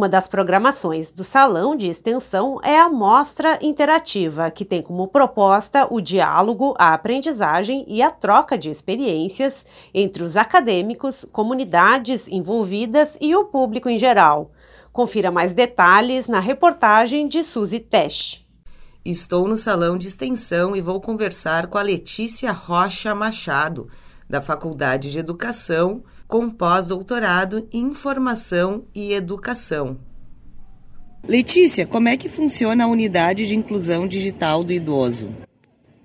Uma 0.00 0.08
das 0.08 0.26
programações 0.26 1.10
do 1.10 1.22
Salão 1.22 1.76
de 1.76 1.86
Extensão 1.86 2.58
é 2.64 2.80
a 2.80 2.88
Mostra 2.88 3.58
Interativa, 3.60 4.50
que 4.50 4.64
tem 4.64 4.80
como 4.80 5.06
proposta 5.06 5.86
o 5.90 6.00
diálogo, 6.00 6.74
a 6.78 6.94
aprendizagem 6.94 7.84
e 7.86 8.00
a 8.00 8.10
troca 8.10 8.56
de 8.56 8.70
experiências 8.70 9.62
entre 9.92 10.22
os 10.22 10.38
acadêmicos, 10.38 11.26
comunidades 11.30 12.28
envolvidas 12.28 13.18
e 13.20 13.36
o 13.36 13.44
público 13.44 13.90
em 13.90 13.98
geral. 13.98 14.52
Confira 14.90 15.30
mais 15.30 15.52
detalhes 15.52 16.26
na 16.26 16.40
reportagem 16.40 17.28
de 17.28 17.44
Suzy 17.44 17.80
Tesch. 17.80 18.42
Estou 19.04 19.46
no 19.46 19.58
Salão 19.58 19.98
de 19.98 20.08
Extensão 20.08 20.74
e 20.74 20.80
vou 20.80 20.98
conversar 20.98 21.66
com 21.66 21.76
a 21.76 21.82
Letícia 21.82 22.52
Rocha 22.52 23.14
Machado, 23.14 23.90
da 24.30 24.40
Faculdade 24.40 25.10
de 25.10 25.18
Educação 25.18 26.04
com 26.28 26.48
pós-doutorado 26.48 27.68
em 27.72 27.80
Informação 27.80 28.84
e 28.94 29.12
Educação. 29.12 29.98
Letícia, 31.28 31.84
como 31.84 32.08
é 32.08 32.16
que 32.16 32.28
funciona 32.28 32.84
a 32.84 32.86
unidade 32.86 33.46
de 33.46 33.56
inclusão 33.56 34.06
digital 34.06 34.62
do 34.62 34.72
idoso? 34.72 35.28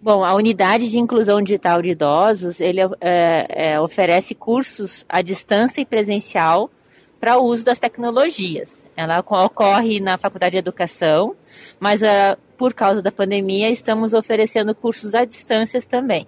Bom, 0.00 0.24
a 0.24 0.34
unidade 0.34 0.88
de 0.88 0.98
inclusão 0.98 1.42
digital 1.42 1.82
de 1.82 1.90
idosos 1.90 2.60
ele 2.60 2.80
é, 3.00 3.72
é, 3.72 3.80
oferece 3.80 4.34
cursos 4.34 5.04
à 5.08 5.20
distância 5.20 5.80
e 5.80 5.84
presencial 5.84 6.70
para 7.20 7.36
o 7.38 7.44
uso 7.44 7.64
das 7.64 7.78
tecnologias. 7.78 8.80
Ela 8.96 9.20
ocorre 9.20 10.00
na 10.00 10.16
Faculdade 10.16 10.52
de 10.52 10.58
Educação, 10.58 11.34
mas 11.80 12.02
uh, 12.02 12.36
por 12.56 12.74
causa 12.74 13.00
da 13.00 13.10
pandemia 13.10 13.70
estamos 13.70 14.12
oferecendo 14.12 14.74
cursos 14.74 15.14
à 15.14 15.24
distância 15.24 15.80
também. 15.82 16.26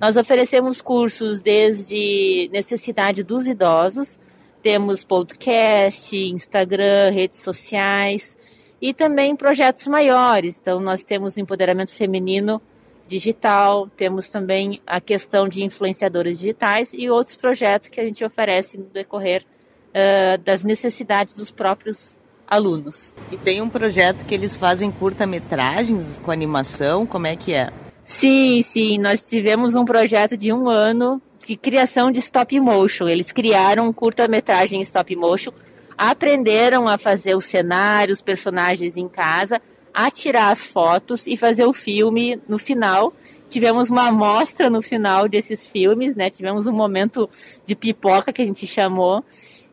Nós 0.00 0.16
oferecemos 0.16 0.80
cursos 0.80 1.40
desde 1.40 2.48
necessidade 2.50 3.22
dos 3.22 3.46
idosos, 3.46 4.18
temos 4.62 5.04
podcast, 5.04 6.16
Instagram, 6.16 7.10
redes 7.10 7.40
sociais 7.40 8.34
e 8.80 8.94
também 8.94 9.36
projetos 9.36 9.86
maiores. 9.86 10.58
Então, 10.58 10.80
nós 10.80 11.02
temos 11.02 11.36
empoderamento 11.36 11.92
feminino 11.92 12.62
digital, 13.06 13.88
temos 13.94 14.30
também 14.30 14.80
a 14.86 15.02
questão 15.02 15.46
de 15.46 15.62
influenciadores 15.62 16.38
digitais 16.38 16.94
e 16.94 17.10
outros 17.10 17.36
projetos 17.36 17.90
que 17.90 18.00
a 18.00 18.04
gente 18.04 18.24
oferece 18.24 18.78
no 18.78 18.86
decorrer 18.86 19.44
uh, 19.88 20.38
das 20.42 20.64
necessidades 20.64 21.34
dos 21.34 21.50
próprios 21.50 22.18
alunos. 22.48 23.14
E 23.30 23.36
tem 23.36 23.60
um 23.60 23.68
projeto 23.68 24.24
que 24.24 24.34
eles 24.34 24.56
fazem 24.56 24.90
curta-metragens 24.90 26.18
com 26.24 26.30
animação, 26.30 27.04
como 27.04 27.26
é 27.26 27.36
que 27.36 27.52
é? 27.52 27.70
Sim, 28.12 28.60
sim, 28.62 28.98
nós 28.98 29.28
tivemos 29.28 29.76
um 29.76 29.84
projeto 29.84 30.36
de 30.36 30.52
um 30.52 30.68
ano 30.68 31.22
de 31.46 31.54
criação 31.56 32.10
de 32.10 32.18
stop 32.18 32.58
motion. 32.58 33.08
Eles 33.08 33.30
criaram 33.30 33.86
um 33.86 33.92
curta-metragem 33.92 34.80
stop 34.80 35.14
motion, 35.14 35.52
aprenderam 35.96 36.88
a 36.88 36.98
fazer 36.98 37.36
os 37.36 37.44
cenários, 37.44 38.18
os 38.18 38.22
personagens 38.22 38.96
em 38.96 39.08
casa, 39.08 39.62
a 39.94 40.10
tirar 40.10 40.50
as 40.50 40.66
fotos 40.66 41.24
e 41.28 41.36
fazer 41.36 41.64
o 41.64 41.72
filme 41.72 42.38
no 42.48 42.58
final. 42.58 43.14
Tivemos 43.48 43.90
uma 43.90 44.08
amostra 44.08 44.68
no 44.68 44.82
final 44.82 45.28
desses 45.28 45.64
filmes, 45.64 46.16
né? 46.16 46.28
Tivemos 46.30 46.66
um 46.66 46.72
momento 46.72 47.30
de 47.64 47.76
pipoca 47.76 48.32
que 48.32 48.42
a 48.42 48.44
gente 48.44 48.66
chamou. 48.66 49.24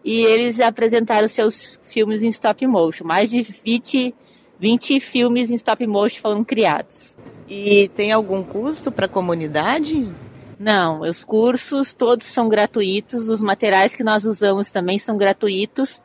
E 0.06 0.22
eles 0.22 0.60
apresentaram 0.60 1.28
seus 1.28 1.80
filmes 1.84 2.22
em 2.22 2.30
stop 2.30 2.66
motion. 2.68 3.04
Mais 3.04 3.32
de 3.32 3.42
20, 3.42 4.14
20 4.60 5.00
filmes 5.00 5.50
em 5.50 5.56
stop 5.56 5.86
motion 5.88 6.22
foram 6.22 6.44
criados. 6.44 7.17
E 7.48 7.90
tem 7.96 8.12
algum 8.12 8.44
custo 8.44 8.92
para 8.92 9.06
a 9.06 9.10
comunidade? 9.10 10.12
Não, 10.60 11.02
os 11.02 11.24
cursos 11.24 11.94
todos 11.94 12.26
são 12.26 12.50
gratuitos, 12.50 13.30
os 13.30 13.42
materiais 13.42 13.96
que 13.96 14.04
nós 14.04 14.26
usamos 14.26 14.72
também 14.72 14.98
são 14.98 15.16
gratuitos 15.16 16.02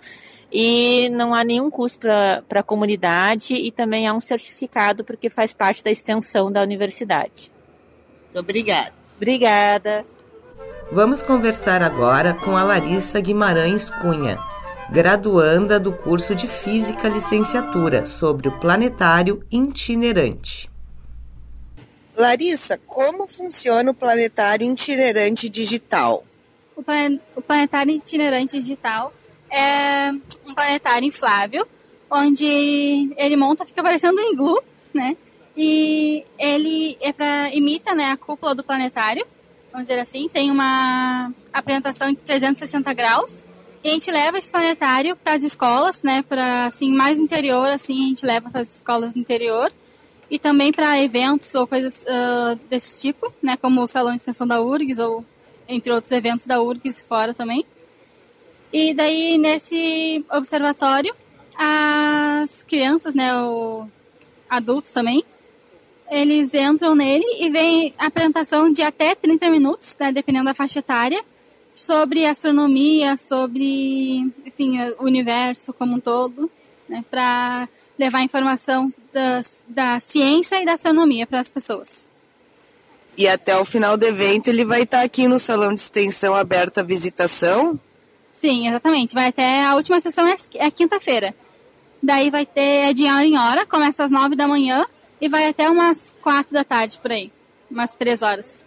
e 0.52 1.08
não 1.10 1.34
há 1.34 1.42
nenhum 1.42 1.70
custo 1.70 2.00
para 2.00 2.60
a 2.60 2.62
comunidade 2.62 3.54
e 3.54 3.70
também 3.70 4.06
há 4.06 4.12
um 4.12 4.20
certificado 4.20 5.02
porque 5.02 5.30
faz 5.30 5.54
parte 5.54 5.82
da 5.82 5.90
extensão 5.90 6.52
da 6.52 6.62
universidade. 6.62 7.50
Muito 8.24 8.38
obrigada. 8.38 8.92
Obrigada. 9.16 10.04
Vamos 10.90 11.22
conversar 11.22 11.82
agora 11.82 12.34
com 12.34 12.54
a 12.54 12.62
Larissa 12.62 13.18
Guimarães 13.18 13.88
Cunha, 13.88 14.38
graduanda 14.90 15.80
do 15.80 15.92
curso 15.92 16.34
de 16.34 16.46
Física 16.46 17.08
Licenciatura 17.08 18.04
sobre 18.04 18.48
o 18.48 18.58
planetário 18.58 19.42
itinerante. 19.50 20.71
Larissa, 22.22 22.78
como 22.86 23.26
funciona 23.26 23.90
o 23.90 23.94
planetário 23.94 24.70
itinerante 24.70 25.48
digital? 25.48 26.24
O, 26.76 26.82
plan 26.82 27.18
o 27.34 27.42
planetário 27.42 27.92
itinerante 27.92 28.58
digital 28.60 29.12
é 29.50 30.12
um 30.46 30.54
planetário 30.54 31.06
inflável, 31.06 31.66
onde 32.08 33.12
ele 33.16 33.36
monta, 33.36 33.66
fica 33.66 33.82
parecendo 33.82 34.20
um 34.20 34.32
iglu, 34.32 34.62
né? 34.94 35.16
E 35.56 36.24
ele 36.38 36.96
é 37.00 37.12
para 37.12 37.52
imita, 37.52 37.92
né, 37.92 38.12
a 38.12 38.16
cúpula 38.16 38.54
do 38.54 38.62
planetário, 38.62 39.26
vamos 39.72 39.88
dizer 39.88 40.00
assim, 40.00 40.28
tem 40.28 40.48
uma 40.50 41.32
apresentação 41.52 42.08
em 42.08 42.14
360 42.14 42.92
graus. 42.94 43.44
E 43.82 43.88
a 43.88 43.92
gente 43.92 44.10
leva 44.12 44.38
esse 44.38 44.50
planetário 44.50 45.16
para 45.16 45.32
as 45.32 45.42
escolas, 45.42 46.04
né, 46.04 46.22
para 46.22 46.66
assim 46.66 46.88
mais 46.88 47.18
interior, 47.18 47.68
assim 47.68 48.04
a 48.04 48.08
gente 48.08 48.24
leva 48.24 48.48
para 48.48 48.60
as 48.60 48.76
escolas 48.76 49.12
do 49.12 49.18
interior 49.18 49.72
e 50.32 50.38
também 50.38 50.72
para 50.72 50.98
eventos 50.98 51.54
ou 51.54 51.66
coisas 51.66 52.04
uh, 52.04 52.58
desse 52.70 52.98
tipo, 52.98 53.30
né, 53.42 53.54
como 53.58 53.82
o 53.82 53.86
Salão 53.86 54.14
de 54.14 54.16
Extensão 54.16 54.46
da 54.46 54.62
URGS 54.62 54.98
ou 54.98 55.22
entre 55.68 55.92
outros 55.92 56.10
eventos 56.10 56.46
da 56.46 56.62
URGS 56.62 57.02
fora 57.02 57.34
também. 57.34 57.66
E 58.72 58.94
daí 58.94 59.36
nesse 59.36 60.24
observatório 60.32 61.14
as 61.54 62.62
crianças, 62.62 63.12
né, 63.12 63.36
o 63.42 63.86
adultos 64.48 64.90
também, 64.90 65.22
eles 66.10 66.54
entram 66.54 66.94
nele 66.94 67.26
e 67.38 67.50
vem 67.50 67.92
apresentação 67.98 68.72
de 68.72 68.80
até 68.80 69.14
30 69.14 69.50
minutos, 69.50 69.94
né, 70.00 70.10
dependendo 70.10 70.46
da 70.46 70.54
faixa 70.54 70.78
etária, 70.78 71.22
sobre 71.74 72.24
astronomia, 72.24 73.18
sobre, 73.18 74.32
enfim, 74.46 74.78
o 74.98 75.04
universo 75.04 75.74
como 75.74 75.96
um 75.96 76.00
todo 76.00 76.50
né, 76.88 77.04
para 77.10 77.68
levar 77.98 78.22
informação 78.22 78.86
das, 79.12 79.62
da 79.66 80.00
ciência 80.00 80.60
e 80.60 80.64
da 80.64 80.74
astronomia 80.74 81.26
para 81.26 81.40
as 81.40 81.50
pessoas. 81.50 82.06
E 83.16 83.28
até 83.28 83.56
o 83.56 83.64
final 83.64 83.96
do 83.96 84.06
evento 84.06 84.48
ele 84.48 84.64
vai 84.64 84.82
estar 84.82 85.02
aqui 85.02 85.28
no 85.28 85.38
salão 85.38 85.74
de 85.74 85.80
extensão 85.80 86.34
aberto 86.34 86.78
à 86.78 86.82
visitação? 86.82 87.78
Sim, 88.30 88.68
exatamente. 88.68 89.14
Vai 89.14 89.28
até 89.28 89.64
a 89.64 89.74
última 89.74 90.00
sessão 90.00 90.26
é, 90.26 90.34
é 90.54 90.70
quinta-feira. 90.70 91.34
Daí 92.02 92.30
vai 92.30 92.46
ter 92.46 92.88
é 92.88 92.92
de 92.92 93.04
hora 93.04 93.24
em 93.24 93.38
hora, 93.38 93.66
começa 93.66 94.02
às 94.02 94.10
nove 94.10 94.34
da 94.34 94.48
manhã 94.48 94.84
e 95.20 95.28
vai 95.28 95.46
até 95.46 95.68
umas 95.68 96.12
quatro 96.22 96.52
da 96.52 96.64
tarde 96.64 96.98
por 96.98 97.12
aí, 97.12 97.30
umas 97.70 97.94
três 97.94 98.22
horas. 98.22 98.64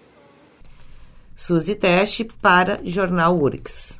Suzy 1.36 1.76
Teste 1.76 2.24
para 2.24 2.80
Jornal 2.84 3.38
URGS. 3.38 4.00